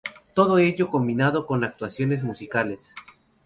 Todo 0.33 0.57
ello 0.57 0.89
combinado 0.89 1.45
con 1.45 1.63
actuaciones 1.63 2.23
musicales. 2.23 2.91